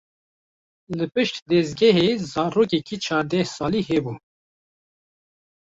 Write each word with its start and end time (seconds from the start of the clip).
Li 0.97 1.07
pişt 1.13 1.35
dezgehê 1.49 2.09
zarokekî 2.31 2.97
çardeh 3.03 3.47
salî 3.55 3.81
hebû. 3.89 4.13